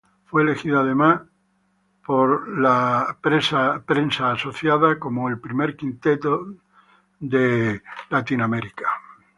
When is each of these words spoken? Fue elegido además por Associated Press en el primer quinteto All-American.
Fue 0.25 0.41
elegido 0.41 0.79
además 0.79 1.21
por 2.03 2.55
Associated 2.67 3.21
Press 3.85 4.63
en 5.03 5.27
el 5.29 5.39
primer 5.39 5.77
quinteto 5.77 6.47
All-American. 7.21 8.89